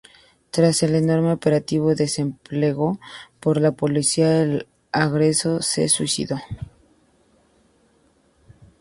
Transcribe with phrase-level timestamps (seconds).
[0.49, 2.99] Tras el enorme operativo desplegado
[3.39, 6.39] por la policía, el agresor se suicidó.